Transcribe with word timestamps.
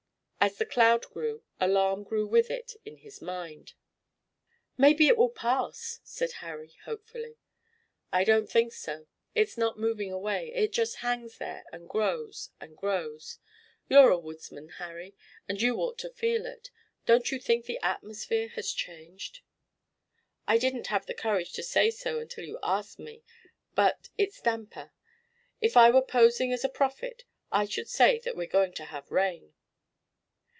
As 0.43 0.57
the 0.57 0.65
cloud 0.65 1.05
grew 1.11 1.43
alarm 1.59 2.01
grew 2.03 2.25
with 2.25 2.49
it 2.49 2.73
in 2.83 2.97
his 2.97 3.21
mind. 3.21 3.75
"Maybe 4.75 5.05
it 5.05 5.15
will 5.15 5.29
pass," 5.29 5.99
said 6.03 6.31
Harry 6.41 6.75
hopefully. 6.85 7.37
"I 8.11 8.23
don't 8.23 8.49
think 8.49 8.73
so. 8.73 9.05
It's 9.35 9.55
not 9.55 9.77
moving 9.79 10.11
away. 10.11 10.51
It 10.55 10.71
just 10.73 10.95
hangs 11.05 11.37
there 11.37 11.63
and 11.71 11.87
grows 11.87 12.49
and 12.59 12.75
grows. 12.75 13.37
You're 13.87 14.09
a 14.09 14.17
woodsman, 14.17 14.69
Harry, 14.79 15.13
and 15.47 15.61
you 15.61 15.75
ought 15.77 15.99
to 15.99 16.09
feel 16.09 16.47
it. 16.47 16.71
Don't 17.05 17.31
you 17.31 17.37
think 17.39 17.65
the 17.65 17.77
atmosphere 17.83 18.47
has 18.47 18.71
changed?" 18.73 19.41
"I 20.47 20.57
didn't 20.57 20.87
have 20.87 21.05
the 21.05 21.13
courage 21.13 21.53
to 21.53 21.61
say 21.61 21.91
so 21.91 22.17
until 22.17 22.45
you 22.45 22.57
asked 22.63 22.97
me, 22.97 23.21
but 23.75 24.09
it's 24.17 24.41
damper. 24.41 24.91
If 25.61 25.77
I 25.77 25.91
were 25.91 26.01
posing 26.01 26.51
as 26.51 26.63
a 26.63 26.67
prophet 26.69 27.25
I 27.51 27.65
should 27.65 27.87
say 27.87 28.17
that 28.25 28.35
we're 28.35 28.47
going 28.47 28.73
to 28.73 28.85
have 28.85 29.11
rain." 29.11 29.53